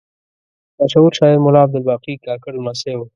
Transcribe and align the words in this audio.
مشهور 0.79 1.11
شاعر 1.17 1.37
ملا 1.45 1.59
عبدالباقي 1.65 2.13
کاکړ 2.25 2.51
لمسی 2.57 2.93
و. 2.95 3.01